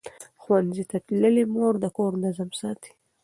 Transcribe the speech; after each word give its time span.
ښوونځې 0.41 0.83
تللې 0.91 1.43
مور 1.53 1.73
د 1.83 1.85
کور 1.97 2.11
نظم 2.23 2.49
ساتي. 2.59 2.91